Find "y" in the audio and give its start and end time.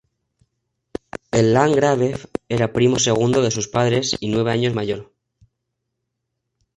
4.19-4.29